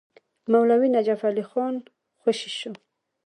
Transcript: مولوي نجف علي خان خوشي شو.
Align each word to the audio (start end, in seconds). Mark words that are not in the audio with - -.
مولوي 0.51 0.87
نجف 0.95 1.19
علي 1.29 1.43
خان 1.49 1.75
خوشي 2.21 2.49
شو. 2.59 2.71